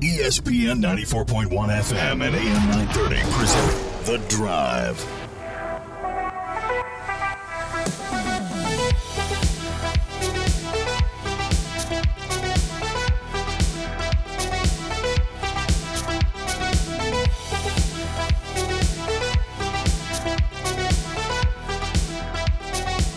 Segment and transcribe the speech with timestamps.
[0.00, 5.00] ESPN 94.1 FM and AM 930 present The Drive.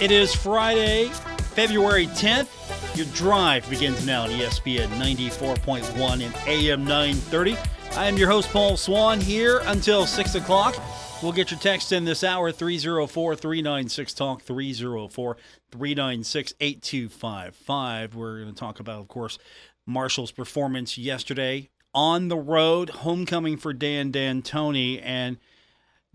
[0.01, 1.09] It is Friday,
[1.55, 2.68] February 10th.
[2.95, 7.55] Your drive begins now on ESPN 94.1 and AM 930.
[7.95, 10.75] I am your host, Paul Swann, here until 6 o'clock.
[11.21, 15.37] We'll get your text in this hour 304 396 Talk 304
[15.71, 18.15] 396 8255.
[18.15, 19.37] We're going to talk about, of course,
[19.85, 25.37] Marshall's performance yesterday on the road, homecoming for Dan D'Antoni, and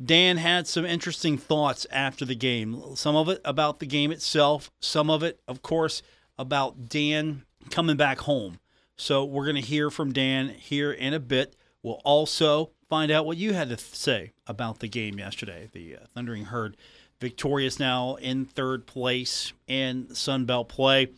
[0.03, 2.97] Dan had some interesting thoughts after the game.
[2.97, 6.03] Some of it about the game itself, some of it, of course,
[6.39, 8.59] about Dan coming back home.
[8.97, 11.57] So we're going to hear from Dan here in a bit.
[11.83, 15.69] We'll also find out what you had to say about the game yesterday.
[15.73, 16.77] The uh, Thundering Herd
[17.21, 21.09] victorious now in third place in Sun Belt play.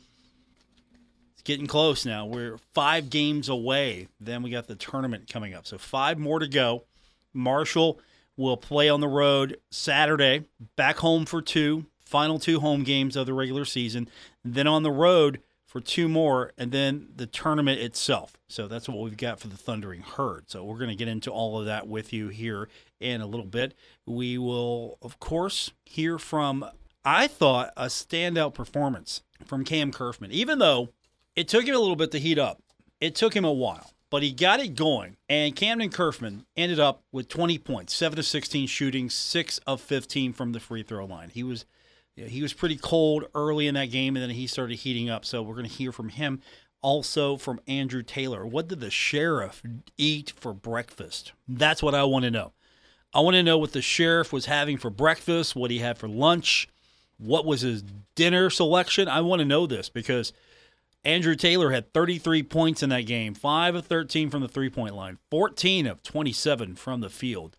[1.33, 2.27] It's getting close now.
[2.27, 4.09] We're five games away.
[4.21, 5.67] Then we got the tournament coming up.
[5.67, 6.85] So five more to go.
[7.33, 8.01] Marshall
[8.37, 10.45] will play on the road Saturday,
[10.77, 14.09] back home for two, final two home games of the regular season,
[14.45, 18.39] then on the road for two more, and then the tournament itself.
[18.49, 20.45] So that's what we've got for the Thundering Herd.
[20.49, 22.69] So we're going to get into all of that with you here
[23.01, 23.75] in a little bit.
[24.07, 26.65] We will, of course, hear from,
[27.05, 30.91] I thought, a standout performance from Cam Curfman, even though
[31.35, 32.63] it took him a little bit to heat up.
[33.01, 35.17] It took him a while but he got it going.
[35.29, 40.33] And Kamdyn Curfman ended up with 20 points, 7 of 16 shooting, 6 of 15
[40.33, 41.31] from the free throw line.
[41.31, 41.65] He was
[42.17, 45.25] he was pretty cold early in that game and then he started heating up.
[45.25, 46.41] So we're going to hear from him
[46.83, 48.47] also from Andrew Taylor.
[48.47, 49.63] What did the sheriff
[49.99, 51.33] eat for breakfast?
[51.47, 52.53] That's what I want to know.
[53.13, 56.09] I want to know what the sheriff was having for breakfast, what he had for
[56.09, 56.69] lunch,
[57.19, 57.83] what was his
[58.15, 59.09] dinner selection.
[59.09, 60.33] I want to know this because
[61.05, 64.95] Andrew Taylor had 33 points in that game, 5 of 13 from the three point
[64.95, 67.57] line, 14 of 27 from the field,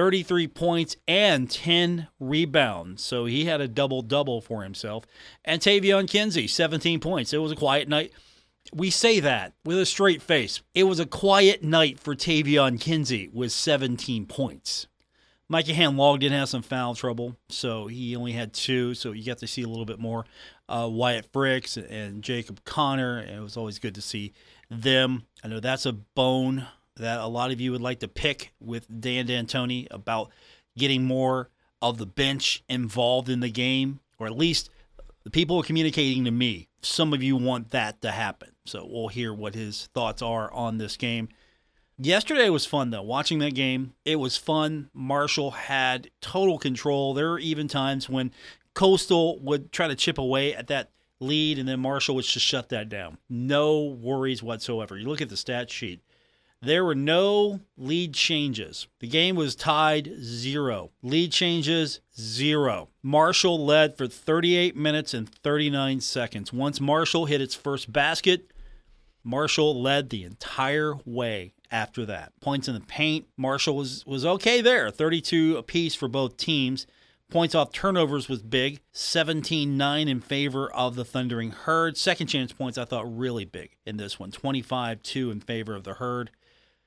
[0.00, 3.02] 33 points and 10 rebounds.
[3.02, 5.04] So he had a double double for himself.
[5.44, 7.34] And Taevion Kinsey, 17 points.
[7.34, 8.10] It was a quiet night.
[8.72, 10.62] We say that with a straight face.
[10.74, 14.86] It was a quiet night for Taevion Kinsey with 17 points.
[15.50, 19.36] Micah Handlogten in, has some foul trouble, so he only had two, so you got
[19.38, 20.24] to see a little bit more
[20.66, 23.18] uh, Wyatt Fricks and Jacob Connor.
[23.18, 24.32] And it was always good to see
[24.70, 25.24] them.
[25.44, 26.68] I know that's a bone
[27.00, 30.30] that a lot of you would like to pick with Dan D'Antoni about
[30.76, 31.48] getting more
[31.82, 34.70] of the bench involved in the game, or at least
[35.24, 36.68] the people communicating to me.
[36.82, 38.50] Some of you want that to happen.
[38.64, 41.28] So we'll hear what his thoughts are on this game.
[41.98, 43.02] Yesterday was fun though.
[43.02, 44.88] Watching that game, it was fun.
[44.94, 47.12] Marshall had total control.
[47.12, 48.32] There were even times when
[48.74, 52.70] Coastal would try to chip away at that lead, and then Marshall would just shut
[52.70, 53.18] that down.
[53.28, 54.96] No worries whatsoever.
[54.96, 56.00] You look at the stat sheet.
[56.62, 58.86] There were no lead changes.
[58.98, 60.90] The game was tied zero.
[61.02, 62.90] Lead changes zero.
[63.02, 66.52] Marshall led for 38 minutes and 39 seconds.
[66.52, 68.52] Once Marshall hit its first basket,
[69.24, 72.32] Marshall led the entire way after that.
[72.40, 74.90] Points in the paint, Marshall was was okay there.
[74.90, 76.86] 32 apiece for both teams.
[77.30, 81.96] Points off turnovers was big, 17 9 in favor of the Thundering Herd.
[81.96, 85.84] Second chance points I thought really big in this one, 25 2 in favor of
[85.84, 86.30] the Herd.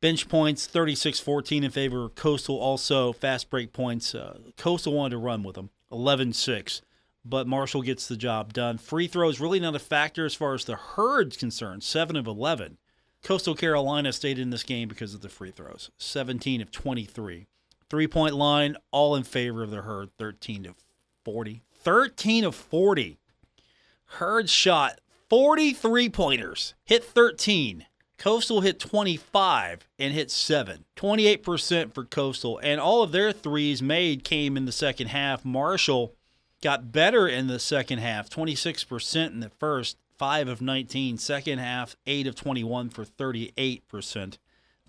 [0.04, 2.58] Bench points, 36 14 in favor of Coastal.
[2.60, 4.14] Also, fast break points.
[4.14, 6.82] Uh, Coastal wanted to run with them, 11 6.
[7.24, 8.78] But Marshall gets the job done.
[8.78, 12.80] Free throws really not a factor as far as the Herd's concerned, 7 of 11.
[13.24, 17.48] Coastal Carolina stayed in this game because of the free throws, 17 of 23.
[17.90, 20.76] Three point line, all in favor of the Herd, 13 to
[21.24, 21.62] 40.
[21.76, 23.20] 13 of 40.
[24.18, 25.00] Herd shot
[25.30, 27.86] 43 pointers, hit 13.
[28.24, 30.86] Coastal hit 25 and hit 7.
[30.96, 32.58] 28% for Coastal.
[32.60, 35.44] And all of their threes made came in the second half.
[35.44, 36.14] Marshall
[36.62, 41.18] got better in the second half, 26% in the first, 5 of 19.
[41.18, 44.38] Second half, 8 of 21 for 38%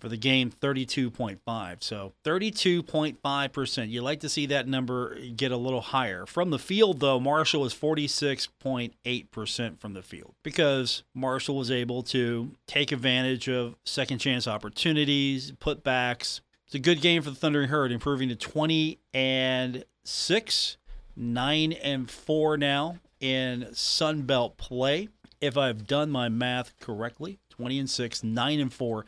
[0.05, 1.39] for the game 32.5
[1.79, 6.27] so 32.5% you like to see that number get a little higher.
[6.27, 12.51] From the field though marshall is 46.8% from the field because marshall was able to
[12.67, 16.41] take advantage of second chance opportunities putbacks.
[16.67, 20.77] It's a good game for the thundering herd improving to 20 and 6
[21.15, 25.09] 9 and 4 now in sunbelt play.
[25.41, 29.05] If I've done my math correctly, 20 and 6, 9 and 4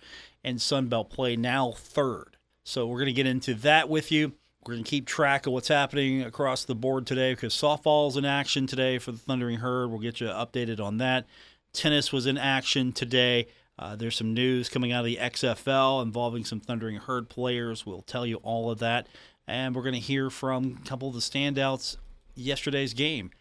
[0.47, 2.37] and Sun Belt play now third.
[2.63, 4.31] So we're going to get into that with you.
[4.65, 8.23] We're going to keep track of what's happening across the board today because softball's in
[8.23, 9.89] action today for the Thundering Herd.
[9.89, 11.25] We'll get you updated on that.
[11.73, 13.47] Tennis was in action today.
[13.77, 17.85] Uh, there's some news coming out of the XFL involving some Thundering Herd players.
[17.85, 19.07] We'll tell you all of that.
[19.47, 21.97] And we're going to hear from a couple of the standouts
[22.35, 23.31] yesterday's game.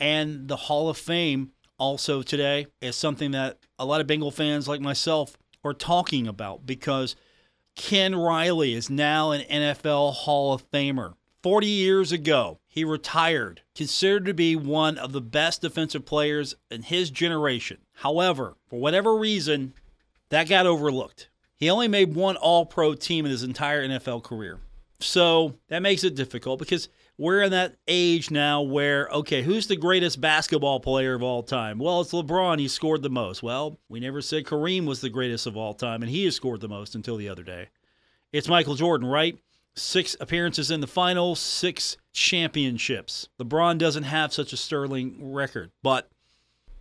[0.00, 4.66] And the Hall of Fame also today is something that a lot of Bengal fans
[4.66, 7.16] like myself are talking about because
[7.74, 11.14] Ken Riley is now an NFL Hall of Famer.
[11.42, 16.82] 40 years ago, he retired, considered to be one of the best defensive players in
[16.82, 17.78] his generation.
[17.96, 19.74] However, for whatever reason,
[20.30, 21.28] that got overlooked.
[21.56, 24.60] He only made one all pro team in his entire NFL career.
[25.00, 29.76] So that makes it difficult because we're in that age now where, okay, who's the
[29.76, 31.78] greatest basketball player of all time?
[31.78, 32.58] Well, it's LeBron.
[32.58, 33.42] He scored the most.
[33.42, 36.60] Well, we never said Kareem was the greatest of all time, and he has scored
[36.60, 37.68] the most until the other day.
[38.32, 39.38] It's Michael Jordan, right?
[39.76, 43.28] Six appearances in the finals, six championships.
[43.40, 46.10] LeBron doesn't have such a sterling record, but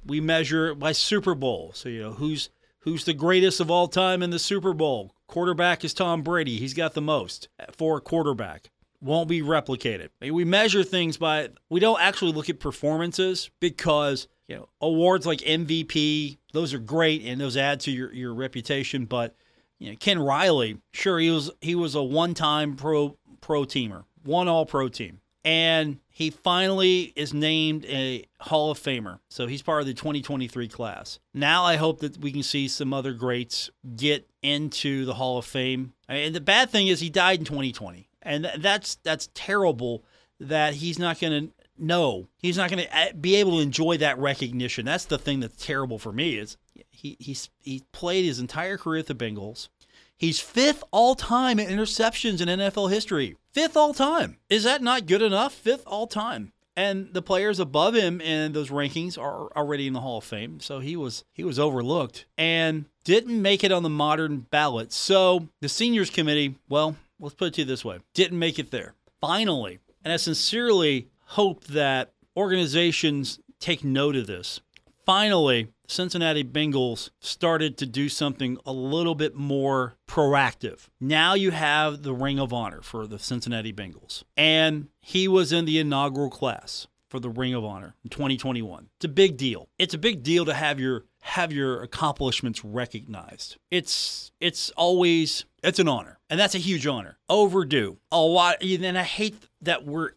[0.05, 1.71] we measure by Super Bowl.
[1.75, 2.49] So, you know, who's
[2.79, 5.15] who's the greatest of all time in the Super Bowl?
[5.27, 6.57] Quarterback is Tom Brady.
[6.57, 8.69] He's got the most for a quarterback
[9.03, 10.09] won't be replicated.
[10.21, 15.39] We measure things by we don't actually look at performances because you know awards like
[15.39, 19.05] MVP those are great and those add to your, your reputation.
[19.05, 19.35] But
[19.79, 24.05] you know Ken Riley, sure he was he was a one time pro pro teamer,
[24.23, 29.19] one all pro team, and he finally is named a Hall of Famer.
[29.29, 31.19] So he's part of the 2023 class.
[31.33, 35.45] Now I hope that we can see some other greats get into the Hall of
[35.45, 35.93] Fame.
[36.07, 40.03] Mean, the bad thing is he died in 2020 and that's that's terrible
[40.39, 42.27] that he's not going to know.
[42.37, 44.85] He's not going to uh, be able to enjoy that recognition.
[44.85, 46.57] That's the thing that's terrible for me is
[46.89, 49.69] he he's he played his entire career at the Bengals.
[50.15, 53.35] He's fifth all time in interceptions in NFL history.
[53.51, 55.53] Fifth all time is that not good enough?
[55.53, 60.01] Fifth all time and the players above him in those rankings are already in the
[60.01, 60.59] Hall of Fame.
[60.59, 64.91] So he was he was overlooked and didn't make it on the modern ballot.
[64.91, 68.71] So the seniors committee well let's put it to you this way didn't make it
[68.71, 68.93] there.
[69.21, 74.59] Finally, and I sincerely hope that organizations take note of this.
[75.05, 80.87] Finally, Cincinnati Bengals started to do something a little bit more proactive.
[80.99, 84.23] Now you have the Ring of Honor for the Cincinnati Bengals.
[84.37, 88.89] And he was in the inaugural class for the Ring of Honor in 2021.
[88.95, 89.67] It's a big deal.
[89.77, 93.57] It's a big deal to have your have your accomplishments recognized.
[93.71, 97.17] It's it's always it's an honor, and that's a huge honor.
[97.29, 100.11] Overdue a lot, and I hate that we're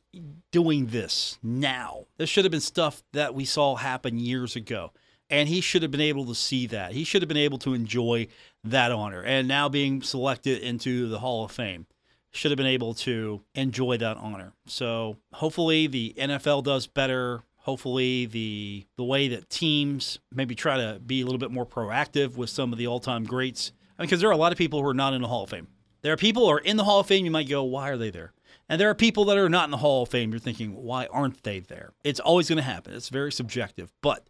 [0.51, 2.07] doing this now.
[2.19, 4.91] This should have been stuff that we saw happen years ago,
[5.31, 6.93] and he should have been able to see that.
[6.93, 8.27] He should have been able to enjoy
[8.65, 11.87] that honor, and now being selected into the Hall of Fame
[12.33, 14.53] should have been able to enjoy that honor.
[14.67, 21.01] So hopefully the NFL does better hopefully the the way that teams maybe try to
[21.05, 24.21] be a little bit more proactive with some of the all-time greats because I mean,
[24.21, 25.69] there are a lot of people who are not in the Hall of Fame.
[26.03, 27.25] There are people who are in the Hall of Fame.
[27.25, 28.33] You might go, why are they there?
[28.69, 30.31] And there are people that are not in the Hall of Fame.
[30.31, 31.93] You're thinking, why aren't they there?
[32.05, 32.95] It's always going to happen.
[32.95, 33.93] It's very subjective.
[34.03, 34.29] But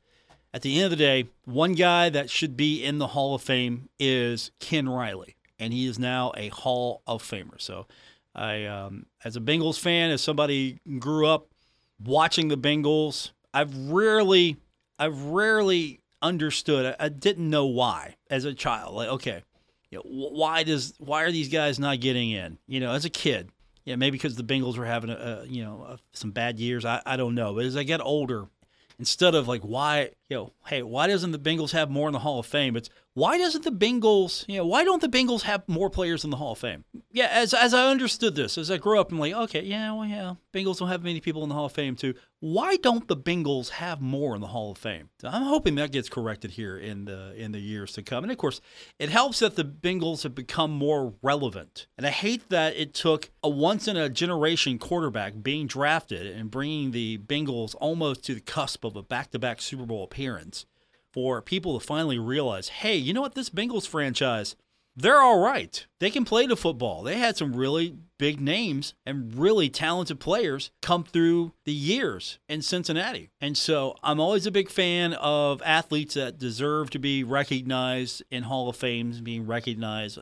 [0.54, 3.42] at the end of the day, one guy that should be in the Hall of
[3.42, 7.60] Fame is Ken Riley, and he is now a Hall of Famer.
[7.60, 7.86] So,
[8.34, 11.48] I, um, as a Bengals fan, as somebody grew up
[12.02, 14.56] watching the Bengals, I've rarely,
[14.98, 16.96] I've rarely understood.
[16.98, 18.94] I, I didn't know why as a child.
[18.94, 19.42] Like, okay,
[19.90, 22.58] you know, why does why are these guys not getting in?
[22.66, 23.50] You know, as a kid,
[23.84, 26.84] yeah, maybe because the Bengals were having a, a you know a, some bad years.
[26.84, 27.54] I, I don't know.
[27.54, 28.46] But as I get older,
[28.98, 32.18] instead of like why you know, hey, why doesn't the Bengals have more in the
[32.18, 32.76] Hall of Fame?
[32.76, 36.28] It's why doesn't the Bengals, you know, why don't the Bengals have more players in
[36.28, 36.84] the Hall of Fame?
[37.10, 40.04] Yeah, as as I understood this, as I grew up, I'm like, okay, yeah, well,
[40.04, 42.12] yeah, Bengals don't have many people in the Hall of Fame too.
[42.40, 45.08] Why don't the Bengals have more in the Hall of Fame?
[45.22, 48.22] So I'm hoping that gets corrected here in the in the years to come.
[48.22, 48.60] And of course,
[48.98, 51.86] it helps that the Bengals have become more relevant.
[51.96, 56.50] And I hate that it took a once in a generation quarterback being drafted and
[56.50, 60.66] bringing the Bengals almost to the cusp of a back to back Super Bowl appearance
[61.16, 63.34] for people to finally realize, hey, you know what?
[63.34, 64.54] This Bengals franchise,
[64.94, 65.86] they're all right.
[65.98, 67.02] They can play the football.
[67.02, 72.60] They had some really big names and really talented players come through the years in
[72.60, 73.30] Cincinnati.
[73.40, 78.42] And so I'm always a big fan of athletes that deserve to be recognized in
[78.42, 80.18] Hall of Fames, being recognized.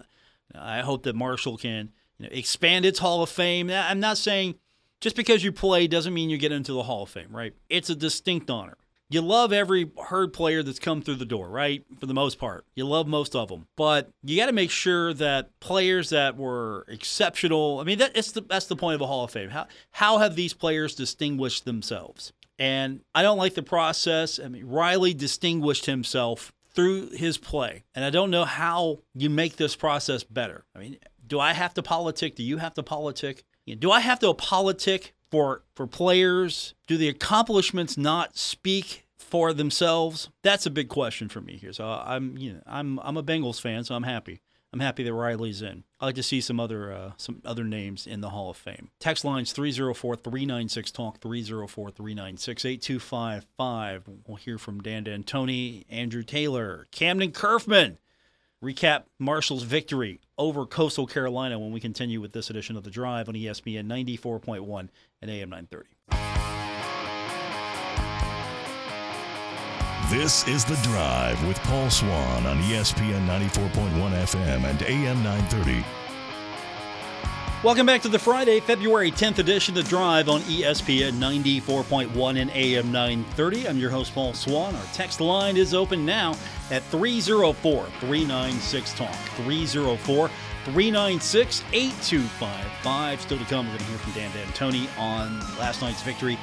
[0.55, 3.69] I hope that Marshall can you know, expand its Hall of Fame.
[3.69, 4.55] I'm not saying
[5.01, 7.53] just because you play doesn't mean you get into the Hall of Fame, right?
[7.69, 8.77] It's a distinct honor.
[9.11, 11.85] You love every herd player that's come through the door, right?
[12.01, 15.13] For the most part, you love most of them, but you got to make sure
[15.15, 17.81] that players that were exceptional.
[17.81, 19.51] I mean, that, it's the, that's the point of a Hall of Fame.
[19.51, 22.33] How how have these players distinguished themselves?
[22.59, 24.39] And I don't like the process.
[24.39, 29.57] I mean, Riley distinguished himself through his play, and I don't know how you make
[29.57, 30.65] this process better.
[30.75, 30.97] I mean,
[31.27, 32.37] do I have to politic?
[32.37, 33.45] Do you have to politic?
[33.79, 36.75] Do I have to politic for for players?
[36.87, 40.29] Do the accomplishments not speak for themselves?
[40.45, 41.73] That's a big question for me here.
[41.73, 44.43] So I'm you know I'm I'm a Bengals fan, so I'm happy.
[44.73, 45.83] I'm happy that Riley's in.
[46.01, 48.91] I'd like to see some other uh, some other names in the Hall of Fame.
[49.01, 54.03] Text lines 304-396 talk 304-396-8255.
[54.27, 57.97] We'll hear from Dan D'Antoni, Andrew Taylor, Kamdyn Curfman.
[58.65, 63.29] Recap Marshall's victory over Coastal Carolina when we continue with this edition of The Drive
[63.29, 64.89] on ESPN 94.1
[65.21, 65.91] and AM 930.
[70.09, 76.04] This is The Drive with Paul Swann on ESPN 94.1 FM and AM 930.
[77.65, 82.51] Welcome back to the Friday, February 10th edition of The Drive on ESPN 94.1 and
[82.51, 83.67] AM 930.
[83.67, 84.75] I'm your host, Paul Swann.
[84.75, 86.37] Our text line is open now
[86.71, 89.15] at 304 396 Talk.
[89.37, 90.29] 304
[90.67, 93.21] 396 8255.
[93.23, 96.39] Still to come, we're going to hear from Dan D'Antoni on last night's victory.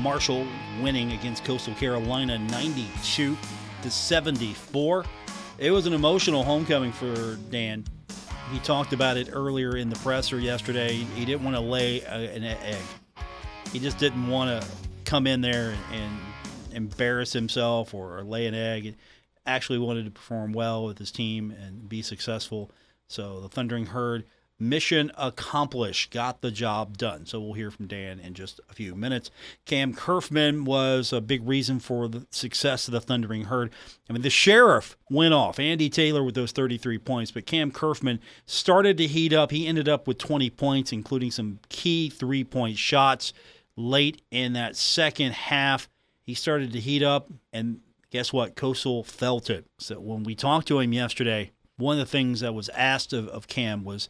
[0.00, 0.46] Marshall
[0.82, 3.34] winning against Coastal Carolina 92
[3.80, 5.06] to 74.
[5.56, 7.86] It was an emotional homecoming for Dan.
[8.52, 10.94] He talked about it earlier in the presser yesterday.
[10.94, 12.82] He didn't want to lay a, an egg.
[13.72, 14.68] He just didn't want to
[15.04, 16.18] come in there and
[16.72, 18.94] embarrass himself or, lay an egg.
[19.46, 22.70] Actually wanted to perform well with his team and be successful.
[23.08, 24.24] So the Thundering Herd
[24.58, 27.26] mission accomplished, got the job done.
[27.26, 29.30] So we'll hear from Dan in just a few minutes.
[29.64, 33.70] Cam Curfman was a big reason for the success of the Thundering Herd.
[34.08, 38.18] I mean, the sheriff went off, Andy Taylor with those 33 points, but Cam Curfman
[38.46, 39.50] started to heat up.
[39.50, 43.32] He ended up with 20 points, including some key three point shots
[43.76, 45.88] late in that second half.
[46.22, 48.56] He started to heat up, and guess what?
[48.56, 49.66] Coastal felt it.
[49.78, 53.28] So when we talked to him yesterday, one of the things that was asked of,
[53.28, 54.08] of Cam was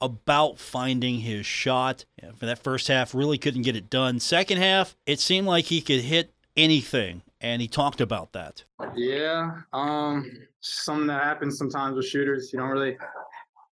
[0.00, 2.04] about finding his shot.
[2.22, 4.20] Yeah, for that first half, really couldn't get it done.
[4.20, 8.64] Second half, it seemed like he could hit anything, and he talked about that.
[8.94, 12.52] Yeah, um, something that happens sometimes with shooters.
[12.52, 12.96] You don't really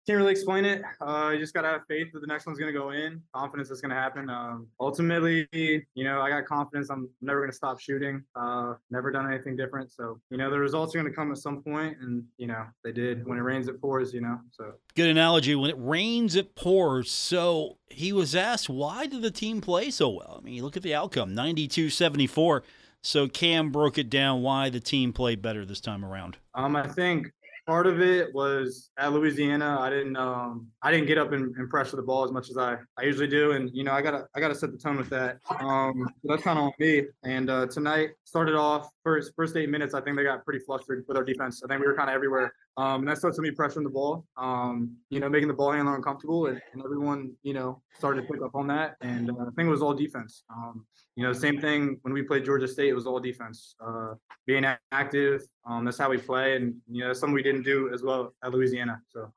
[0.06, 0.82] can't really explain it.
[1.02, 3.22] Uh, you just gotta have faith that the next one's gonna go in.
[3.34, 4.30] Confidence is gonna happen.
[4.30, 6.90] Um, ultimately, you know, I got confidence.
[6.90, 8.24] I'm never gonna stop shooting.
[8.36, 9.92] Uh, never done anything different.
[9.92, 12.92] So, you know, the results are gonna come at some point, and you know, they
[12.92, 13.26] did.
[13.26, 14.14] When it rains, it pours.
[14.14, 15.56] You know, so good analogy.
[15.56, 17.10] When it rains, it pours.
[17.12, 20.38] So he was asked, why did the team play so well?
[20.42, 22.62] I mean, look at the outcome, 92-74.
[23.02, 26.38] So Cam broke it down why the team played better this time around.
[26.56, 27.32] Um, I think
[27.66, 29.78] part of it was at Louisiana.
[29.80, 32.58] I didn't um I didn't get up and, and pressure the ball as much as
[32.58, 33.52] I, I usually do.
[33.54, 35.38] And you know, I gotta I gotta set the tone with that.
[35.60, 37.04] Um that's kind of on me.
[37.24, 41.06] And uh tonight started off first first eight minutes, I think they got pretty flustered
[41.08, 41.62] with our defense.
[41.64, 42.54] I think we were kind of everywhere.
[42.78, 44.26] Um and that starts with me pressuring the ball.
[44.38, 48.28] Um, you know, making the ball handler uncomfortable and, and everyone, you know, started to
[48.28, 48.96] pick up on that.
[49.02, 50.44] And uh, I think it was all defense.
[50.50, 53.76] Um, you know, same thing when we played Georgia State, it was all defense.
[53.80, 54.16] Uh,
[54.48, 57.92] being active, um, that's how we play, and you know, that's something we didn't do
[57.94, 59.00] as well at Louisiana.
[59.10, 59.32] So,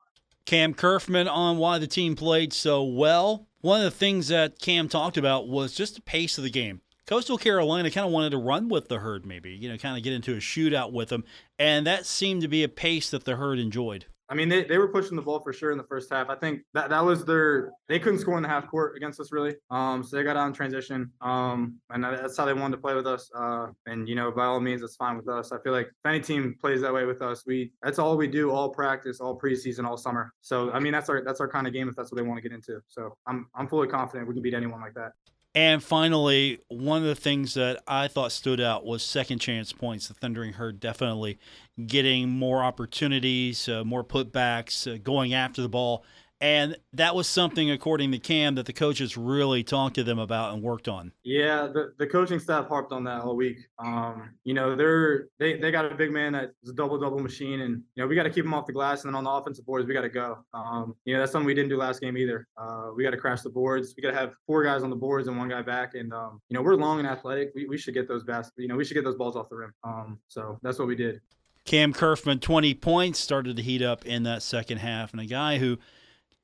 [0.45, 3.47] Cam Curfman on why the team played so well.
[3.61, 6.81] One of the things that Cam talked about was just the pace of the game.
[7.07, 10.03] Coastal Carolina kind of wanted to run with the herd, maybe, you know, kind of
[10.03, 11.23] get into a shootout with them.
[11.57, 14.05] And that seemed to be a pace that the herd enjoyed.
[14.29, 16.29] I mean, they, they were pushing the ball for sure in the first half.
[16.29, 19.31] I think that that was their they couldn't score in the half court against us
[19.31, 19.55] really.
[19.71, 21.09] Um, so they got in transition.
[21.21, 23.31] Um, and that's how they wanted to play with us.
[23.33, 25.53] Uh, and you know, by all means, it's fine with us.
[25.53, 28.27] I feel like if any team plays that way with us, we that's all we
[28.27, 30.33] do all practice, all preseason, all summer.
[30.41, 32.37] So I mean, that's our that's our kind of game if that's what they want
[32.37, 32.81] to get into.
[32.89, 35.13] So I'm I'm fully confident we can beat anyone like that.
[35.57, 40.07] And finally, one of the things that I thought stood out was second chance points.
[40.07, 41.39] The Thundering Herd definitely
[41.87, 46.05] getting more opportunities, uh, more putbacks, uh, going after the ball.
[46.39, 50.53] And that was something, according to Cam, that the coaches really talked to them about
[50.53, 51.11] and worked on.
[51.23, 53.57] Yeah, the, the coaching staff harped on that all week.
[53.79, 57.61] Um, you know, they're they, they got a big man that's a double double machine,
[57.61, 59.31] and you know we got to keep him off the glass, and then on the
[59.31, 60.37] offensive boards we got to go.
[60.53, 62.47] Um, you know that's something we didn't do last game either.
[62.55, 63.95] Uh, we got to crash the boards.
[63.97, 66.39] We got to have four guys on the boards and one guy back, and um,
[66.49, 67.51] you know we're long and athletic.
[67.55, 68.53] We, we should get those baskets.
[68.57, 69.73] You know we should get those balls off the rim.
[69.83, 71.19] Um, so that's what we did.
[71.65, 75.57] Cam Curfman, 20 points, started to heat up in that second half, and a guy
[75.57, 75.77] who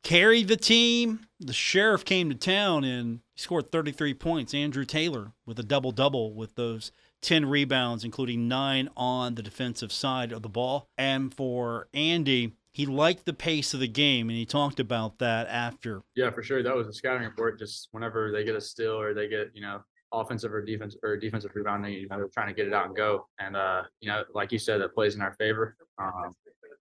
[0.04, 1.28] carried the team.
[1.40, 4.54] The sheriff came to town and scored 33 points.
[4.54, 6.92] Andrew Taylor with a double double with those
[7.22, 10.88] 10 rebounds, including nine on the defensive side of the ball.
[10.98, 15.48] And for Andy, he liked the pace of the game, and he talked about that
[15.48, 16.02] after.
[16.16, 16.64] Yeah, for sure.
[16.64, 17.60] That was a scouting report.
[17.60, 19.82] Just whenever they get a steal or they get, you know,
[20.12, 22.96] offensive or defense or defensive rebounding, you know, they're trying to get it out and
[22.96, 23.28] go.
[23.40, 25.76] And uh, you know, like you said, that plays in our favor.
[26.00, 26.36] Um,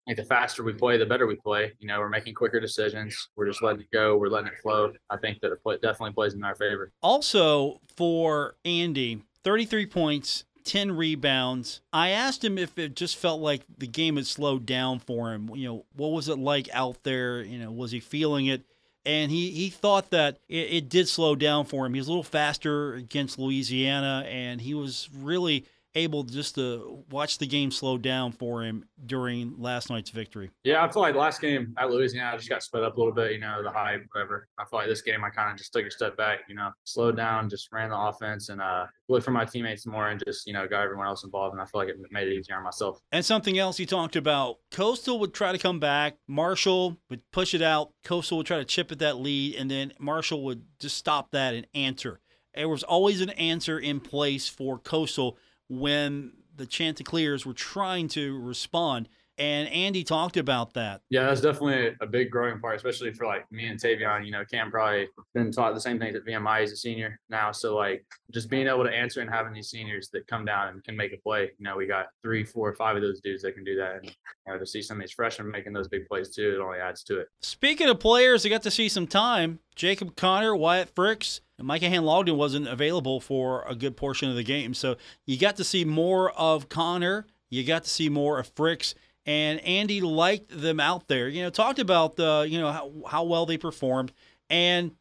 [0.06, 1.72] I think the faster we play, the better we play.
[1.78, 3.28] You know, we're making quicker decisions.
[3.36, 4.16] We're just letting it go.
[4.16, 4.92] We're letting it flow.
[5.08, 6.90] I think that it definitely plays in our favor.
[7.02, 11.80] Also, for Andy, 33 points, 10 rebounds.
[11.92, 15.50] I asked him if it just felt like the game had slowed down for him.
[15.54, 17.42] You know, what was it like out there?
[17.42, 18.62] You know, was he feeling it?
[19.04, 21.94] And he, he thought that it, it did slow down for him.
[21.94, 27.38] He was a little faster against Louisiana, and he was really able just to watch
[27.38, 30.50] the game slow down for him during last night's victory?
[30.64, 33.12] Yeah, I feel like last game at Louisiana, I just got sped up a little
[33.12, 34.48] bit, you know, the hype, whatever.
[34.58, 36.70] I feel like this game, I kind of just took a step back, you know,
[36.84, 40.46] slowed down, just ran the offense and uh, looked for my teammates more and just,
[40.46, 41.54] you know, got everyone else involved.
[41.54, 43.00] And I feel like it made it easier on myself.
[43.12, 47.54] And something else you talked about Coastal would try to come back, Marshall would push
[47.54, 50.96] it out, Coastal would try to chip at that lead, and then Marshall would just
[50.96, 52.20] stop that and answer.
[52.54, 58.38] There was always an answer in place for Coastal when the Chanticleers were trying to
[58.38, 59.08] respond.
[59.38, 61.00] And Andy talked about that.
[61.08, 64.26] Yeah, that's definitely a big growing part, especially for like me and Taevion.
[64.26, 66.62] You know, Cam probably been taught the same things at VMI.
[66.62, 67.50] as a senior now.
[67.50, 70.84] So like just being able to answer and having these seniors that come down and
[70.84, 71.50] can make a play.
[71.58, 73.96] You know, we got three, four, five of those dudes that can do that.
[73.96, 74.12] And you
[74.46, 77.02] know, to see some of these freshmen making those big plays too, it only adds
[77.04, 77.28] to it.
[77.40, 79.60] Speaking of players, I got to see some time.
[79.74, 84.74] Jacob Connor, Wyatt Fricks, Micah Hand wasn't available for a good portion of the game.
[84.74, 87.26] So you got to see more of Connor.
[87.50, 88.94] You got to see more of Fricks.
[89.24, 91.28] And Andy liked them out there.
[91.28, 94.12] You know, talked about the, you know, how, how well they performed.
[94.50, 94.92] And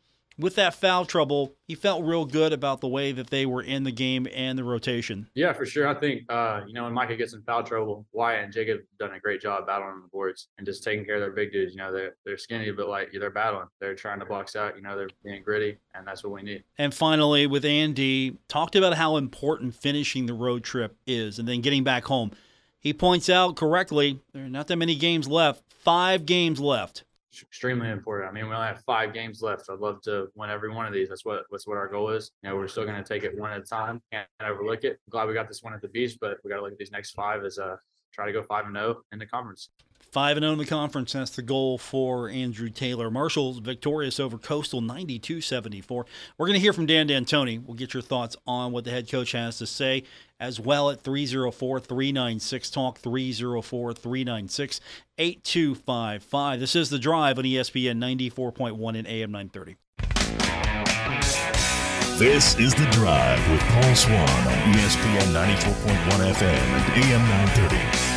[0.41, 3.83] with that foul trouble, he felt real good about the way that they were in
[3.83, 5.29] the game and the rotation.
[5.35, 5.87] Yeah, for sure.
[5.87, 9.13] I think uh, you know when Micah gets in foul trouble, Wyatt and Jacob done
[9.13, 11.73] a great job battling on the boards and just taking care of their big dudes.
[11.73, 13.67] You know, they're they're skinny, but like they're battling.
[13.79, 14.75] They're trying to box out.
[14.75, 16.63] You know, they're being gritty, and that's what we need.
[16.77, 21.61] And finally, with Andy, talked about how important finishing the road trip is, and then
[21.61, 22.31] getting back home.
[22.79, 25.61] He points out correctly there are not that many games left.
[25.69, 27.03] Five games left
[27.41, 28.29] extremely important.
[28.29, 29.69] I mean, we only have five games left.
[29.69, 31.09] I'd love to win every one of these.
[31.09, 32.31] That's what that's what our goal is.
[32.43, 34.01] You know, we're still going to take it one at a time.
[34.11, 34.93] Can't overlook it.
[34.93, 36.77] I'm glad we got this one at the beach, but we got to look at
[36.77, 37.75] these next five as uh
[38.11, 39.69] try to go five and zero oh in the conference.
[40.11, 41.13] 5 and 0 in the conference.
[41.13, 43.09] That's the goal for Andrew Taylor.
[43.09, 46.05] Marshall's victorious over Coastal 92 74.
[46.37, 47.63] We're going to hear from Dan D'Antoni.
[47.63, 50.03] We'll get your thoughts on what the head coach has to say
[50.39, 54.81] as well at 304 396 Talk 304 396
[55.17, 56.59] 8255.
[56.59, 59.77] This is The Drive on ESPN 94.1 and AM 930.
[62.17, 68.11] This is The Drive with Paul Swann on ESPN 94.1 FM and AM 930.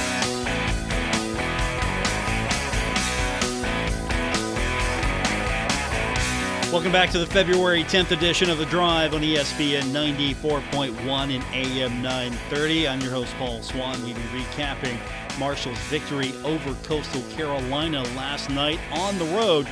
[6.71, 12.03] Welcome back to the February 10th edition of The Drive on ESPN 94.1 and AM
[12.03, 12.89] 930.
[12.89, 14.05] I'm your host, Paul Swann.
[14.05, 14.99] We've been recapping
[15.39, 19.67] Marshall's victory over Coastal Carolina last night on the road.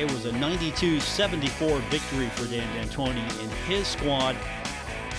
[0.00, 4.34] It was a 92 74 victory for Dan D'Antoni and his squad.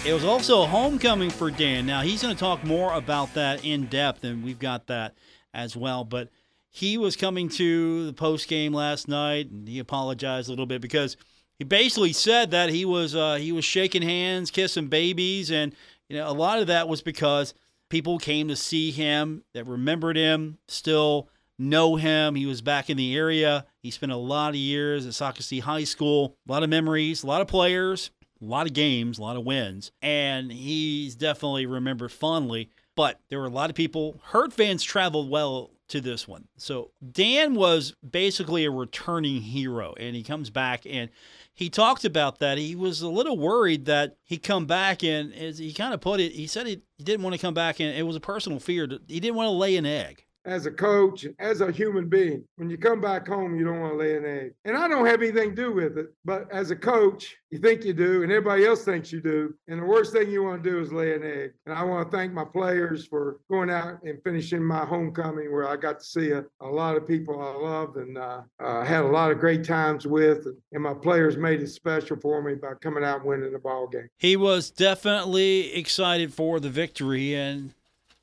[0.04, 1.86] It was also a homecoming for Dan.
[1.86, 5.14] Now, he's going to talk more about that in depth, and we've got that
[5.54, 6.04] as well.
[6.04, 6.30] But
[6.68, 10.82] he was coming to the post game last night, and he apologized a little bit
[10.82, 11.16] because
[11.60, 15.76] he basically said that he was uh, he was shaking hands, kissing babies, and
[16.10, 17.54] you know a lot of that was because
[17.90, 21.30] people came to see him that remembered him, still
[21.62, 22.36] know him.
[22.36, 23.66] He was back in the area.
[23.82, 27.28] He spent a lot of years at Socastee High School, a lot of memories, a
[27.28, 32.12] lot of players, a lot of games, a lot of wins, and he's definitely remembered
[32.12, 32.70] fondly.
[32.96, 34.20] But there were a lot of people.
[34.26, 36.48] Herd fans traveled well to this one.
[36.58, 41.10] So Dan was basically a returning hero, and he comes back and
[41.54, 42.58] he talked about that.
[42.58, 46.20] He was a little worried that he'd come back and as he kind of put
[46.20, 48.88] it, he said he didn't want to come back and it was a personal fear.
[49.08, 52.44] He didn't want to lay an egg as a coach, as a human being.
[52.56, 54.54] When you come back home, you don't want to lay an egg.
[54.66, 57.84] And I don't have anything to do with it, but as a coach, you think
[57.84, 59.54] you do, and everybody else thinks you do.
[59.68, 61.52] And the worst thing you want to do is lay an egg.
[61.66, 65.68] And I want to thank my players for going out and finishing my homecoming where
[65.68, 69.04] I got to see a, a lot of people I loved and uh, uh, had
[69.04, 70.48] a lot of great times with.
[70.72, 74.10] And my players made it special for me by coming out winning the ball game.
[74.18, 77.74] He was definitely excited for the victory, and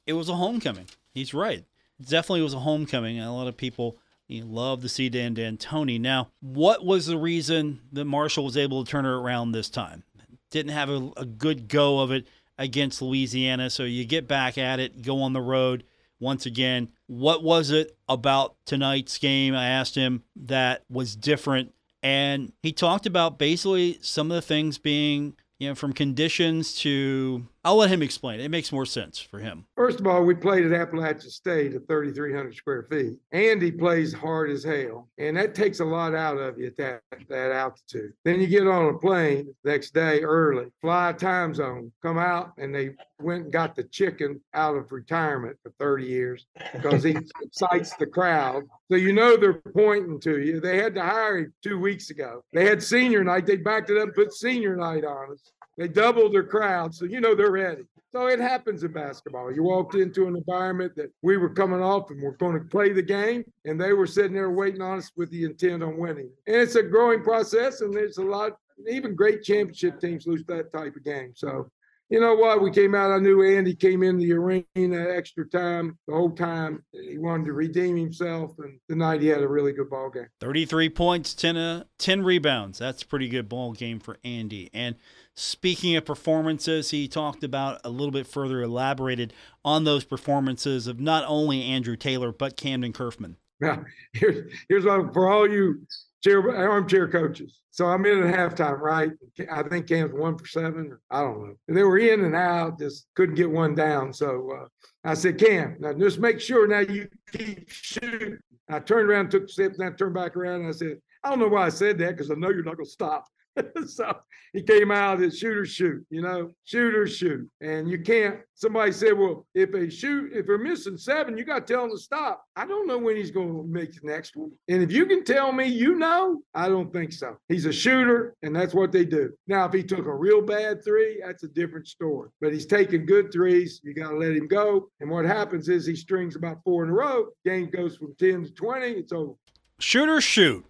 [0.06, 0.86] it was a homecoming.
[1.12, 1.64] He's right
[2.00, 3.20] definitely was a homecoming.
[3.20, 6.00] A lot of people you know, love to see Dan D'Antoni.
[6.00, 10.04] Now, what was the reason that Marshall was able to turn it around this time?
[10.50, 12.26] Didn't have a, a good go of it
[12.58, 13.70] against Louisiana.
[13.70, 15.84] So you get back at it, go on the road
[16.20, 16.90] once again.
[17.06, 19.54] What was it about tonight's game?
[19.54, 21.74] I asked him that was different.
[22.02, 27.46] And he talked about basically some of the things being you know, from conditions to,
[27.68, 28.40] I'll let him explain.
[28.40, 29.66] It makes more sense for him.
[29.76, 33.18] First of all, we played at Appalachian State at 3,300 square feet.
[33.30, 37.02] Andy plays hard as hell, and that takes a lot out of you at that,
[37.28, 38.14] that altitude.
[38.24, 42.74] Then you get on a plane next day early, fly time zone, come out, and
[42.74, 47.10] they went and got the chicken out of retirement for 30 years because he
[47.42, 48.62] excites the crowd.
[48.90, 50.58] So you know they're pointing to you.
[50.60, 52.42] They had to hire him two weeks ago.
[52.54, 53.44] They had senior night.
[53.44, 55.52] They backed it up and put senior night on us.
[55.78, 57.84] They doubled their crowd, so you know they're ready.
[58.10, 59.52] So it happens in basketball.
[59.52, 62.92] You walked into an environment that we were coming off and we're going to play
[62.92, 66.30] the game, and they were sitting there waiting on us with the intent on winning.
[66.46, 68.58] And it's a growing process, and there's a lot,
[68.90, 71.32] even great championship teams lose that type of game.
[71.36, 71.70] So
[72.10, 72.62] you know what?
[72.62, 73.10] We came out.
[73.10, 76.82] I knew Andy came in the arena extra time the whole time.
[76.92, 80.28] He wanted to redeem himself, and tonight he had a really good ball game.
[80.40, 82.78] Thirty-three points, 10, uh, 10 rebounds.
[82.78, 84.70] That's a pretty good ball game for Andy.
[84.72, 84.96] And
[85.34, 90.98] speaking of performances, he talked about a little bit further elaborated on those performances of
[90.98, 93.36] not only Andrew Taylor but Kamdyn Curfman.
[93.60, 95.82] Now, here's here's what for all you
[96.22, 97.60] chair armchair coaches.
[97.70, 99.12] So I'm in at halftime, right?
[99.50, 100.98] I think Cam's one for seven.
[101.10, 101.54] I don't know.
[101.68, 104.12] And they were in and out, just couldn't get one down.
[104.12, 104.66] So uh,
[105.04, 108.38] I said, Cam, now just make sure now you keep shooting.
[108.68, 111.38] I turned around, took steps, and I turned back around, and I said, I don't
[111.38, 113.26] know why I said that because I know you're not going to stop.
[113.86, 114.16] so
[114.52, 117.48] he came out as shoot or shoot, you know, shoot or shoot.
[117.60, 121.66] And you can't, somebody said, well, if they shoot, if they're missing seven, you got
[121.66, 122.44] to tell them to stop.
[122.56, 124.50] I don't know when he's going to make the next one.
[124.68, 127.36] And if you can tell me you know, I don't think so.
[127.48, 129.32] He's a shooter, and that's what they do.
[129.46, 132.30] Now, if he took a real bad three, that's a different story.
[132.40, 133.80] But he's taking good threes.
[133.84, 134.88] You got to let him go.
[135.00, 137.26] And what happens is he strings about four in a row.
[137.44, 138.86] Game goes from 10 to 20.
[138.92, 139.34] It's over.
[139.80, 140.64] Shoot or shoot.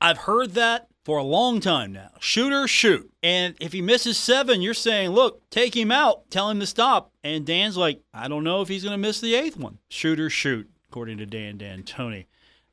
[0.00, 2.10] I've heard that for a long time now.
[2.20, 3.10] Shoot or shoot.
[3.22, 7.10] And if he misses seven, you're saying, look, take him out, tell him to stop.
[7.24, 9.78] And Dan's like, I don't know if he's going to miss the eighth one.
[9.88, 12.26] Shoot or shoot, according to Dan D'Antoni.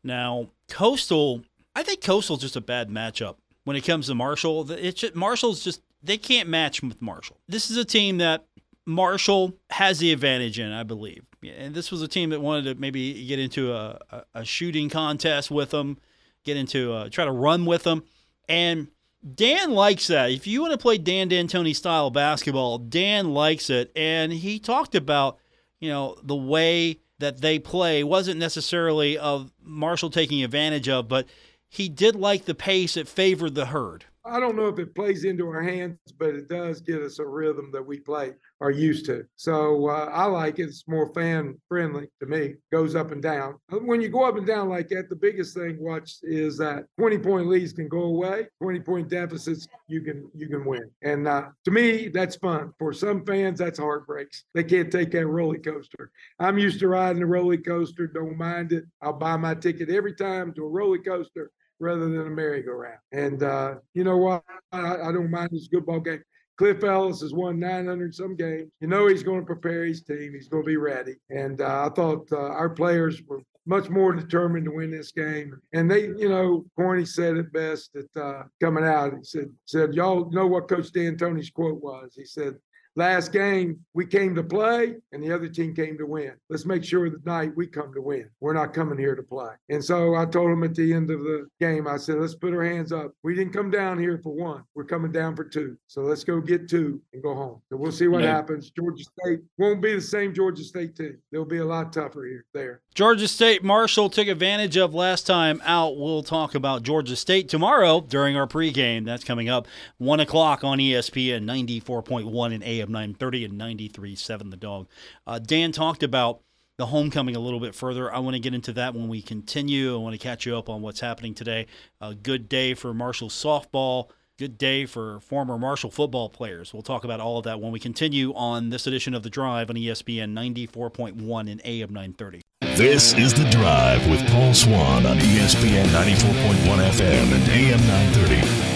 [0.04, 1.44] Now, Coastal,
[1.76, 4.72] I think Coastal's just a bad matchup when it comes to Marshall.
[4.72, 7.38] It's just, Marshall's just, they can't match with Marshall.
[7.48, 8.46] This is a team that
[8.86, 11.24] Marshall has the advantage in, I believe.
[11.44, 14.90] And this was a team that wanted to maybe get into a, a, a shooting
[14.90, 15.98] contest with them,
[16.44, 18.04] get into, a, try to run with them.
[18.50, 18.88] And
[19.36, 20.32] Dan likes that.
[20.32, 23.92] If you want to play Dan D'Antoni style basketball, Dan likes it.
[23.96, 25.38] And he talked about,
[25.80, 31.28] you know, the way that they play wasn't necessarily of Marshall taking advantage of, but
[31.68, 34.06] he did like the pace that favored the herd.
[34.26, 37.26] I don't know if it plays into our hands, but it does get us a
[37.26, 39.26] rhythm that we play are used to.
[39.38, 40.64] So uh, I like it.
[40.64, 42.56] It's more fan friendly to me.
[42.72, 43.56] Goes up and down.
[43.70, 47.18] When you go up and down like that, the biggest thing watch is that 20
[47.20, 48.48] point leads can go away.
[48.62, 50.90] 20 point deficits you can you can win.
[51.02, 52.74] And uh, to me, that's fun.
[52.78, 54.44] For some fans, that's heartbreaks.
[54.54, 56.12] They can't take that roller coaster.
[56.40, 58.08] I'm used to riding a roller coaster.
[58.08, 58.84] Don't mind it.
[59.02, 63.00] I'll buy my ticket every time to a roller coaster rather than a merry-go-round.
[63.12, 64.44] And uh, you know what?
[64.72, 66.22] I, I don't mind this good ball game.
[66.58, 68.70] Cliff Ellis has won 900 some games.
[68.82, 70.34] You know he's going to prepare his team.
[70.34, 71.16] He's going to be ready.
[71.30, 75.58] And uh, I thought uh, our players were much more determined to win this game.
[75.74, 79.14] And they, you know, Corny said it best at uh, coming out.
[79.14, 82.14] He said, said y'all know what Coach D'Antoni's quote was.
[82.16, 82.56] He said,
[82.96, 86.34] Last game, we came to play and the other team came to win.
[86.50, 88.30] Let's make sure that night we come to win.
[88.40, 89.54] We're not coming here to play.
[89.70, 92.54] And so I told them at the end of the game, I said, let's put
[92.54, 93.12] our hands up.
[93.24, 94.64] We didn't come down here for one.
[94.76, 95.78] We're coming down for two.
[95.88, 97.62] So let's go get two and go home.
[97.70, 98.36] So we'll see what yeah.
[98.36, 98.72] happens.
[98.72, 101.18] Georgia State won't be the same Georgia State team.
[101.32, 102.82] They'll be a lot tougher here there.
[102.96, 105.98] Georgia State Marshall took advantage of last time out.
[105.98, 109.06] We'll talk about Georgia State tomorrow during our pregame.
[109.06, 114.88] That's coming up one o'clock on ESPN 94.1 and AM 930 and 93.7 The Dog.
[115.26, 116.42] Uh, Dan talked about
[116.78, 118.14] the homecoming a little bit further.
[118.14, 119.94] I want to get into that when we continue.
[119.94, 121.68] I want to catch you up on what's happening today.
[122.00, 124.10] A good day for Marshall softball.
[124.38, 126.74] Good day for former Marshall football players.
[126.74, 129.70] We'll talk about all of that when we continue on this edition of The Drive
[129.70, 132.42] on ESPN 94.1 and AM 930.
[132.78, 138.69] This is The Drive with Paul Swann on ESPN 94.1 FM and AM 930.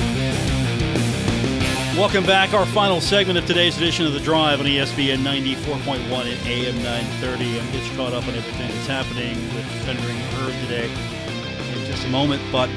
[1.97, 2.55] Welcome back.
[2.55, 7.59] Our final segment of today's edition of The Drive on ESPN 94.1 and AM 930.
[7.59, 12.09] I'm you caught up on everything that's happening with Thundering Herd today in just a
[12.09, 12.41] moment.
[12.51, 12.71] But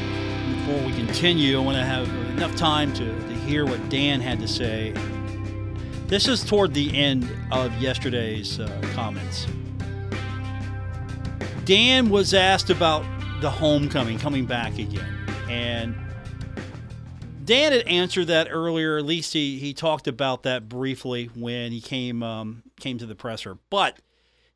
[0.50, 4.38] before we continue, I want to have enough time to, to hear what Dan had
[4.40, 4.92] to say.
[6.09, 9.46] This is toward the end of yesterday's uh, comments.
[11.64, 13.02] Dan was asked about
[13.40, 15.26] the homecoming, coming back again.
[15.48, 15.96] And
[17.46, 18.98] Dan had answered that earlier.
[18.98, 23.14] At least he, he talked about that briefly when he came um, came to the
[23.14, 23.59] presser.
[23.70, 23.98] But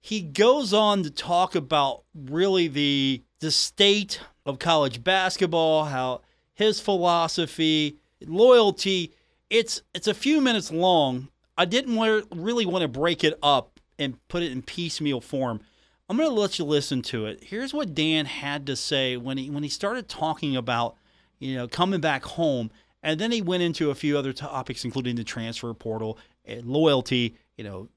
[0.00, 6.22] he goes on to talk about really the the state of college basketball, how
[6.52, 9.14] his philosophy, loyalty.
[9.48, 11.28] It's it's a few minutes long.
[11.56, 15.60] I didn't want, really want to break it up and put it in piecemeal form.
[16.08, 17.44] I'm going to let you listen to it.
[17.44, 20.96] Here's what Dan had to say when he when he started talking about,
[21.40, 22.70] you know, coming back home,
[23.02, 27.34] and then he went into a few other topics, including the transfer portal, and loyalty,
[27.56, 27.88] you know,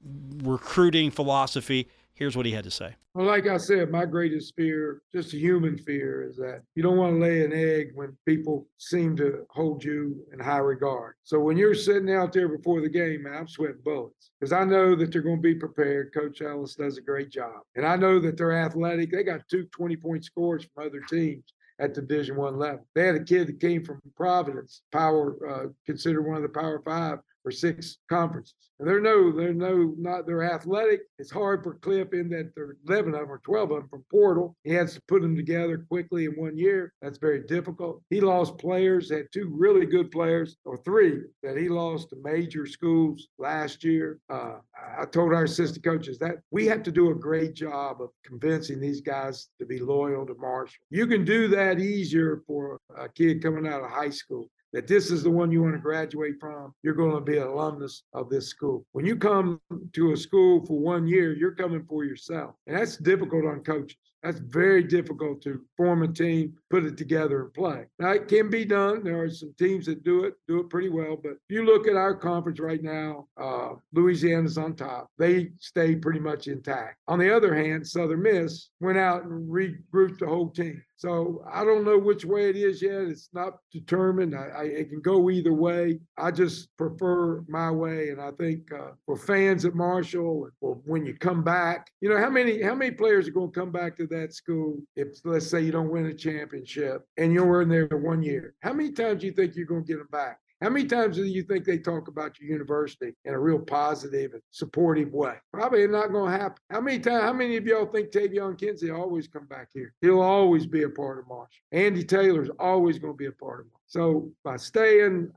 [0.42, 1.88] recruiting philosophy.
[2.14, 2.94] Here's what he had to say.
[3.14, 6.96] Well, like I said, my greatest fear, just a human fear, is that you don't
[6.96, 11.14] want to lay an egg when people seem to hold you in high regard.
[11.22, 14.64] So when you're sitting out there before the game, man, I'm sweating bullets because I
[14.64, 16.14] know that they're going to be prepared.
[16.14, 17.62] Coach Ellis does a great job.
[17.76, 19.10] And I know that they're athletic.
[19.10, 22.86] They got two 20 point scores from other teams at the Division One level.
[22.94, 26.80] They had a kid that came from Providence, power uh, considered one of the Power
[26.84, 28.54] Five or six conferences.
[28.80, 31.02] And they're no, they're no, not they're athletic.
[31.18, 33.88] It's hard for Cliff in that there are 11 of them or 12 of them
[33.88, 34.56] from Portal.
[34.64, 36.92] He has to put them together quickly in one year.
[37.00, 38.02] That's very difficult.
[38.10, 42.66] He lost players, had two really good players, or three that he lost to major
[42.66, 44.18] schools last year.
[44.28, 44.56] Uh,
[44.98, 48.80] I told our assistant coaches that we have to do a great job of convincing
[48.80, 50.82] these guys to be loyal to Marshall.
[50.90, 55.12] You can do that easier for a kid coming out of high school that this
[55.12, 58.28] is the one you want to graduate from, you're going to be an alumnus of
[58.28, 58.84] this school.
[58.90, 59.60] When you come
[59.92, 62.56] to a school for one year, you're coming for yourself.
[62.66, 63.96] And that's difficult on coaches.
[64.24, 67.84] That's very difficult to form a team, put it together, and play.
[67.98, 69.04] Now it can be done.
[69.04, 71.18] There are some teams that do it, do it pretty well.
[71.22, 75.10] But if you look at our conference right now, uh, Louisiana's on top.
[75.18, 76.96] They stay pretty much intact.
[77.06, 80.82] On the other hand, Southern Miss went out and regrouped the whole team.
[80.96, 83.02] So I don't know which way it is yet.
[83.02, 84.34] It's not determined.
[84.34, 86.00] I, I, it can go either way.
[86.16, 91.04] I just prefer my way, and I think uh, for fans at Marshall, or when
[91.04, 93.96] you come back, you know how many how many players are going to come back
[93.96, 97.88] to that school if let's say you don't win a championship and you're in there
[97.88, 98.54] for one year?
[98.62, 100.38] How many times do you think you're going to get them back?
[100.60, 104.32] How many times do you think they talk about your university in a real positive
[104.32, 105.34] and supportive way?
[105.52, 106.56] Probably not going to happen.
[106.70, 107.22] How many times?
[107.22, 109.92] How many of y'all think Taevion Kinsey always come back here?
[110.00, 111.64] He'll always be a part of Marshall.
[111.72, 113.83] Andy Taylor's always going to be a part of Marshall.
[113.94, 115.30] So by staying,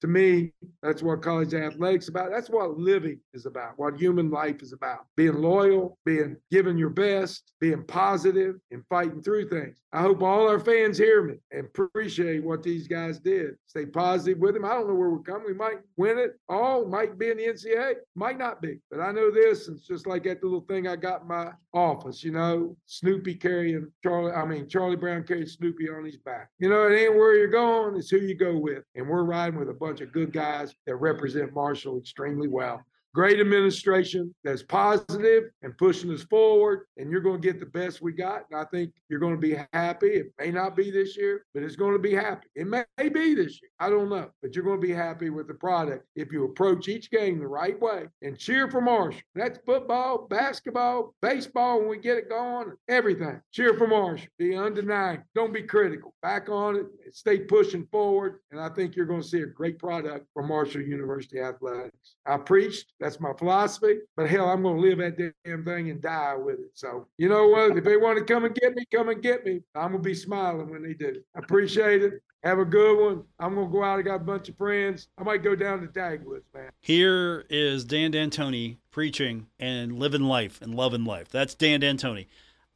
[0.00, 0.50] to me,
[0.82, 2.32] that's what college athletics about.
[2.32, 3.74] That's what living is about.
[3.76, 5.06] What human life is about.
[5.16, 9.76] Being loyal, being giving your best, being positive, and fighting through things.
[9.92, 13.56] I hope all our fans hear me and appreciate what these guys did.
[13.66, 14.64] Stay positive with them.
[14.64, 15.46] I don't know where we're coming.
[15.46, 16.86] We might win it all.
[16.86, 17.96] Might be in the NCAA.
[18.16, 18.80] Might not be.
[18.90, 19.68] But I know this.
[19.68, 22.24] It's just like that little thing I got in my office.
[22.24, 24.32] You know, Snoopy carrying Charlie.
[24.32, 26.48] I mean, Charlie Brown carrying Snoopy on his back.
[26.58, 28.84] You know, it ain't where you're going is who you go with.
[28.94, 33.40] And we're riding with a bunch of good guys that represent Marshall extremely well great
[33.40, 36.86] administration that's positive and pushing us forward.
[36.96, 38.44] And you're going to get the best we got.
[38.50, 40.08] And I think you're going to be happy.
[40.08, 42.48] It may not be this year, but it's going to be happy.
[42.54, 43.70] It may be this year.
[43.78, 44.30] I don't know.
[44.40, 47.46] But you're going to be happy with the product if you approach each game the
[47.46, 49.20] right way and cheer for Marshall.
[49.34, 53.40] That's football, basketball, baseball when we get it going, everything.
[53.52, 54.28] Cheer for Marshall.
[54.38, 55.24] Be undeniable.
[55.34, 56.14] Don't be critical.
[56.22, 56.86] Back on it.
[57.12, 58.40] Stay pushing forward.
[58.50, 62.16] And I think you're going to see a great product from Marshall University Athletics.
[62.26, 62.86] I preached.
[63.02, 63.96] That's my philosophy.
[64.16, 66.70] But hell, I'm going to live that damn thing and die with it.
[66.74, 67.76] So, you know what?
[67.76, 69.60] If they want to come and get me, come and get me.
[69.74, 71.20] I'm going to be smiling when they do.
[71.34, 72.22] I appreciate it.
[72.44, 73.24] Have a good one.
[73.40, 73.98] I'm going to go out.
[73.98, 75.08] I got a bunch of friends.
[75.18, 76.70] I might go down to Dagwoods, man.
[76.80, 81.28] Here is Dan D'Antoni preaching and living life and loving life.
[81.28, 82.26] That's Dan D'Antoni.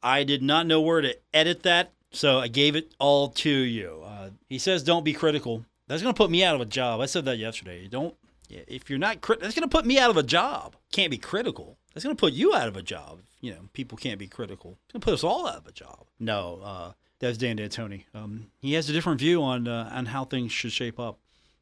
[0.03, 4.01] I did not know where to edit that, so I gave it all to you.
[4.05, 5.65] Uh, he says, don't be critical.
[5.87, 6.99] That's going to put me out of a job.
[6.99, 7.87] I said that yesterday.
[7.87, 8.13] Don't
[8.49, 10.75] if you're not crit, that's going to put me out of a job.
[10.91, 11.77] Can't be critical.
[11.93, 13.19] That's going to put you out of a job.
[13.41, 14.77] You know, people can't be critical.
[14.85, 16.05] It's going to put us all out of a job.
[16.19, 18.05] No, uh, that's Dan D'Antoni.
[18.13, 21.19] Um, he has a different view on uh, on how things should shape up.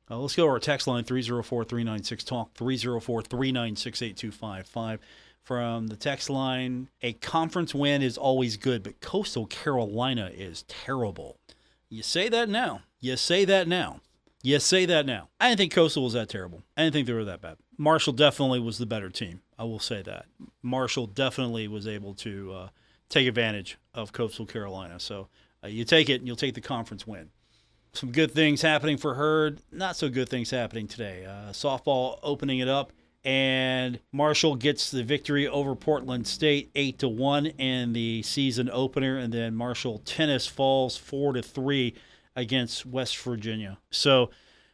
[0.09, 4.99] Uh, let's go to our text line 304-396-TALK, 304-396-8255.
[5.41, 11.37] From the text line, a conference win is always good, but Coastal Carolina is terrible.
[11.89, 12.81] You say that now.
[12.99, 14.01] You say that now.
[14.45, 15.29] You say that now.
[15.39, 16.61] I didn't think Coastal was that terrible.
[16.77, 17.57] I didn't think they were that bad.
[17.79, 19.41] Marshall definitely was the better team.
[19.57, 20.27] I will say that.
[20.61, 22.67] Marshall definitely was able to uh,
[23.09, 24.99] take advantage of Coastal Carolina.
[24.99, 25.29] So
[25.63, 27.31] uh, you take it and you'll take the conference win.
[27.93, 29.61] Some good things happening for Herd.
[29.71, 31.25] Not so good things happening today.
[31.25, 32.91] Uh, softball opening it up
[33.25, 39.17] and Marshall gets the victory over Portland State eight to one in the season opener,
[39.17, 41.95] and then Marshall tennis falls four to three
[42.35, 43.77] against West Virginia.
[43.91, 44.29] So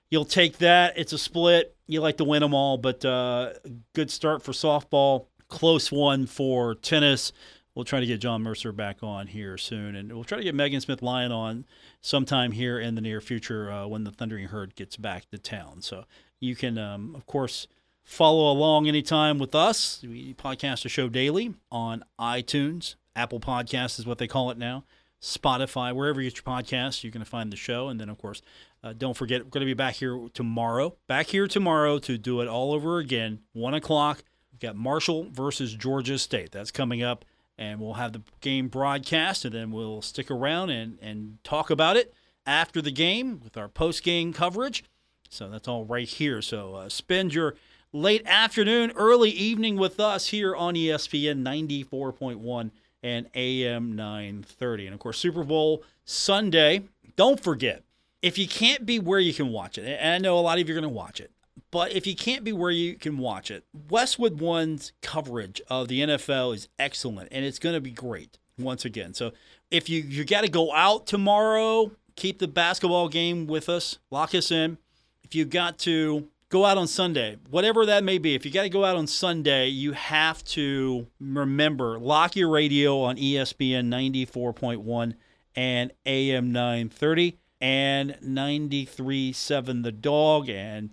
[0.09, 0.97] you'll take that.
[0.97, 1.75] It's a split.
[1.87, 3.53] You like to win them all, but uh,
[3.93, 5.25] good start for softball.
[5.47, 7.33] Close one for tennis.
[7.75, 10.55] We'll try to get John Mercer back on here soon, and we'll try to get
[10.55, 11.65] Megan Smith Lyon on
[12.01, 15.81] sometime here in the near future uh, when the Thundering Herd gets back to town.
[15.81, 16.03] So
[16.41, 17.67] you can, um, of course,
[18.03, 20.01] follow along anytime with us.
[20.03, 24.83] We podcast the show daily on iTunes, Apple Podcast is what they call it now,
[25.21, 27.89] Spotify, wherever you get your podcasts, you're going to find the show.
[27.89, 28.41] And then, of course,
[28.83, 30.95] uh, don't forget, we're going to be back here tomorrow.
[31.07, 34.23] Back here tomorrow to do it all over again, 1 o'clock.
[34.51, 36.51] We've got Marshall versus Georgia State.
[36.51, 37.25] That's coming up
[37.61, 41.95] and we'll have the game broadcast, and then we'll stick around and, and talk about
[41.95, 42.11] it
[42.43, 44.83] after the game with our post game coverage.
[45.29, 46.41] So that's all right here.
[46.41, 47.55] So uh, spend your
[47.93, 52.71] late afternoon, early evening with us here on ESPN 94.1
[53.03, 54.87] and AM 930.
[54.87, 56.83] And of course, Super Bowl Sunday.
[57.15, 57.83] Don't forget,
[58.21, 60.67] if you can't be where you can watch it, and I know a lot of
[60.67, 61.31] you are going to watch it,
[61.71, 66.01] but if you can't be where you can watch it, Westwood One's coverage of the
[66.01, 69.13] NFL is excellent and it's going to be great once again.
[69.13, 69.31] So
[69.69, 74.35] if you, you got to go out tomorrow, keep the basketball game with us, lock
[74.35, 74.77] us in.
[75.23, 78.63] If you got to go out on Sunday, whatever that may be, if you got
[78.63, 85.15] to go out on Sunday, you have to remember lock your radio on ESPN 94.1
[85.55, 90.91] and AM 930 and 93.7 The Dog and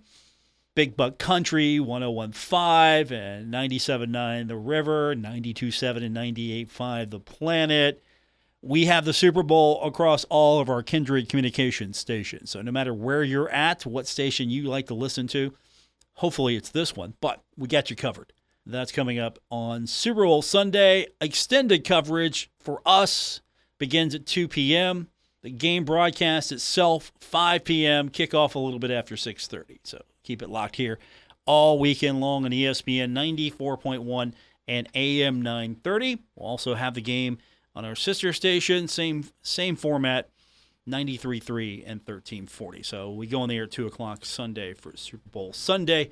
[0.75, 8.03] Big Buck Country 1015 and 97.9 The River, 92.7 and 98.5 The Planet.
[8.61, 12.49] We have the Super Bowl across all of our Kindred communication stations.
[12.49, 15.53] So no matter where you're at, what station you like to listen to,
[16.15, 18.33] hopefully it's this one, but we got you covered.
[18.65, 21.07] That's coming up on Super Bowl Sunday.
[21.21, 23.41] Extended coverage for us
[23.77, 25.07] begins at 2 p.m.
[25.41, 28.09] The game broadcast itself 5 p.m.
[28.09, 29.79] Kickoff a little bit after 6:30.
[29.83, 30.99] So Keep it locked here
[31.47, 34.33] all weekend long on ESPN 94.1
[34.67, 36.19] and AM 930.
[36.35, 37.39] We'll also have the game
[37.79, 40.29] on our sister station, same same format,
[40.85, 42.83] 93.3 and 1340.
[42.83, 46.09] So we go on the air at 2 o'clock Sunday for Super Bowl Sunday.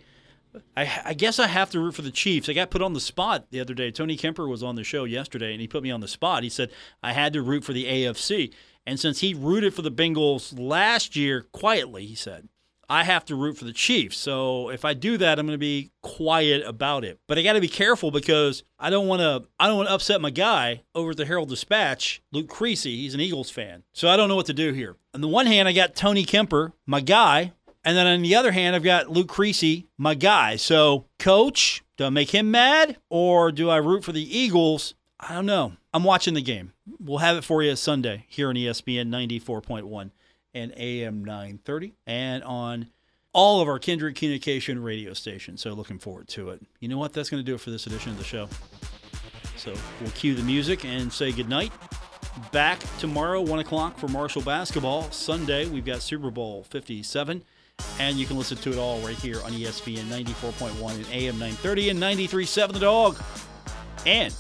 [0.78, 2.48] I, I, guess I have to root for the Chiefs.
[2.48, 3.92] I got put on the spot the other day.
[3.92, 6.44] Tony Kemper was on the show yesterday, and he put me on the spot.
[6.44, 6.72] He said
[7.04, 8.54] I had to root for the AFC.
[8.86, 12.48] And since he rooted for the Bengals last year quietly, he said,
[12.90, 14.18] I have to root for the Chiefs.
[14.18, 17.20] So if I do that, I'm going to be quiet about it.
[17.28, 19.96] But I got to be careful because I don't want to I don't want to
[19.96, 22.98] upset my guy over at the Herald Dispatch, Luke Creasy.
[22.98, 23.84] He's an Eagles fan.
[23.94, 24.96] So I don't know what to do here.
[25.14, 27.52] On the one hand, I got Tony Kemper, my guy,
[27.84, 30.56] and then on the other hand, I've got Luke Creasy, my guy.
[30.56, 34.94] So coach, do I make him mad or do I root for the Eagles?
[35.20, 35.74] I don't know.
[35.94, 36.74] I'm watching the game.
[37.00, 40.12] We'll have it for you Sunday here on ESPN 94.1
[40.58, 42.88] and AM 930 and on
[43.34, 45.62] all of our Kindred Communication radio stations.
[45.62, 46.62] So looking forward to it.
[46.80, 47.14] You know what?
[47.14, 48.50] That's going to do it for this edition of the show.
[49.56, 51.72] So we'll cue the music and say goodnight.
[52.52, 55.12] Back tomorrow, 1 o'clock for Marshall basketball.
[55.12, 57.44] Sunday, we've got Super Bowl 57.
[58.00, 61.90] And you can listen to it all right here on ESPN 94.1 and AM 930
[61.90, 63.18] and 93.7 The Dog.
[64.06, 64.34] And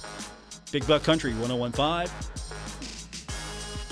[0.72, 2.08] Big Buck Country 1015,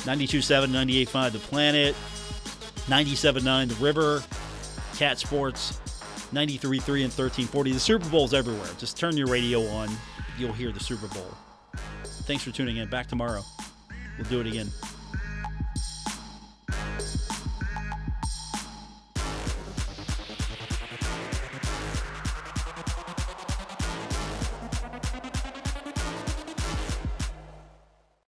[0.04, 1.96] 92.7, 98.5 The Planet,
[2.88, 4.24] 97.9 The River,
[4.96, 5.80] Cat Sports,
[6.34, 7.72] 93.3 and 1340.
[7.72, 8.70] The Super Bowl's everywhere.
[8.78, 9.90] Just turn your radio on.
[10.38, 11.34] You'll hear the Super Bowl.
[12.04, 12.90] Thanks for tuning in.
[12.90, 13.42] Back tomorrow.
[14.18, 14.70] We'll do it again.